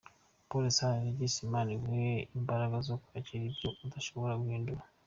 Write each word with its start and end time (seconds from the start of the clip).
pole 0.49 0.69
sana 0.77 1.03
Regis 1.05 1.35
Imana 1.47 1.69
iguhe 1.77 2.11
imbaraga 2.39 2.75
zo 2.87 2.95
kwakira 3.03 3.41
ibyo 3.49 3.69
udashobora 3.85 4.33
guhindura. 4.41 4.81